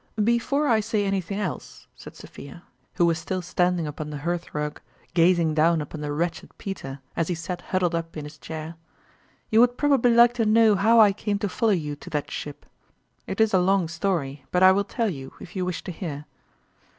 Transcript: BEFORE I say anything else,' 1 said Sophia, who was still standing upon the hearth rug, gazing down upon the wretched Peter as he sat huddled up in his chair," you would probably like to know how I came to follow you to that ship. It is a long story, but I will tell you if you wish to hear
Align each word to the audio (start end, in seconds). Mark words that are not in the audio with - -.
BEFORE 0.23 0.67
I 0.67 0.79
say 0.79 1.05
anything 1.05 1.39
else,' 1.39 1.85
1 1.97 1.97
said 1.97 2.15
Sophia, 2.15 2.63
who 2.95 3.05
was 3.05 3.19
still 3.19 3.43
standing 3.43 3.85
upon 3.85 4.09
the 4.09 4.17
hearth 4.17 4.51
rug, 4.51 4.81
gazing 5.13 5.53
down 5.53 5.79
upon 5.79 6.01
the 6.01 6.11
wretched 6.11 6.57
Peter 6.57 7.01
as 7.15 7.27
he 7.27 7.35
sat 7.35 7.61
huddled 7.61 7.93
up 7.93 8.17
in 8.17 8.23
his 8.23 8.39
chair," 8.39 8.73
you 9.51 9.59
would 9.59 9.77
probably 9.77 10.15
like 10.15 10.33
to 10.33 10.43
know 10.43 10.73
how 10.73 10.99
I 10.99 11.13
came 11.13 11.37
to 11.37 11.47
follow 11.47 11.69
you 11.73 11.95
to 11.97 12.09
that 12.09 12.31
ship. 12.31 12.65
It 13.27 13.39
is 13.39 13.53
a 13.53 13.59
long 13.59 13.87
story, 13.87 14.43
but 14.49 14.63
I 14.63 14.71
will 14.71 14.85
tell 14.85 15.11
you 15.11 15.33
if 15.39 15.55
you 15.55 15.65
wish 15.65 15.83
to 15.83 15.91
hear 15.91 16.25